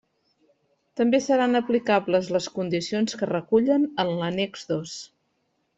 També 1.01 1.19
seran 1.25 1.59
aplicables 1.59 2.31
les 2.37 2.49
condicions 2.57 3.19
que 3.19 3.27
es 3.29 3.33
recullen 3.35 3.87
en 4.05 4.15
l'annex 4.23 4.71
dos. 4.73 4.99